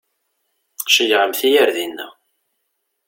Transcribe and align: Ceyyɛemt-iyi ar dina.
Ceyyɛemt-iyi 0.93 1.57
ar 1.61 1.69
dina. 1.75 2.07